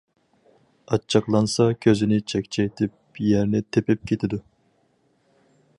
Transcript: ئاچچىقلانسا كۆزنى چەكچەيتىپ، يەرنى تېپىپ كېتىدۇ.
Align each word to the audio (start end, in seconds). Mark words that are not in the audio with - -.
ئاچچىقلانسا 0.95 1.67
كۆزنى 1.87 2.19
چەكچەيتىپ، 2.33 3.21
يەرنى 3.27 3.63
تېپىپ 3.77 4.09
كېتىدۇ. 4.13 4.41